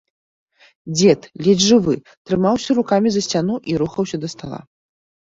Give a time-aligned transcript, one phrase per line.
[0.99, 1.95] Дзед, ледзь жывы,
[2.29, 4.59] трымаўся рукамі за сцяну і рухаўся да стала.